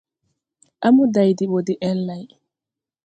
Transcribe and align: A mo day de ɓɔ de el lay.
A 0.85 0.87
mo 0.95 1.03
day 1.13 1.31
de 1.37 1.43
ɓɔ 1.51 1.59
de 1.67 1.73
el 1.89 1.99
lay. 2.07 2.23